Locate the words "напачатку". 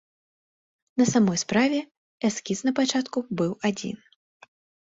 2.69-3.19